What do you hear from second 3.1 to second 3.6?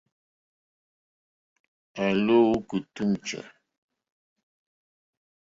chè.